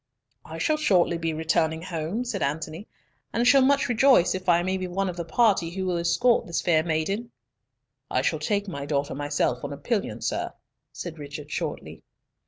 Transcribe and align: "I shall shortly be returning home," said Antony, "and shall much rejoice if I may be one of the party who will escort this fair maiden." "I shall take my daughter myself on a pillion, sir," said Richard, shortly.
"I 0.45 0.57
shall 0.57 0.77
shortly 0.77 1.19
be 1.19 1.31
returning 1.31 1.83
home," 1.83 2.25
said 2.25 2.41
Antony, 2.41 2.87
"and 3.31 3.45
shall 3.47 3.61
much 3.61 3.87
rejoice 3.87 4.33
if 4.33 4.49
I 4.49 4.63
may 4.63 4.75
be 4.75 4.87
one 4.87 5.09
of 5.09 5.15
the 5.15 5.23
party 5.23 5.69
who 5.69 5.85
will 5.85 5.97
escort 5.97 6.47
this 6.47 6.59
fair 6.59 6.81
maiden." 6.83 7.29
"I 8.09 8.23
shall 8.23 8.39
take 8.39 8.67
my 8.67 8.87
daughter 8.87 9.13
myself 9.13 9.63
on 9.63 9.71
a 9.73 9.77
pillion, 9.77 10.19
sir," 10.21 10.53
said 10.91 11.19
Richard, 11.19 11.51
shortly. 11.51 12.01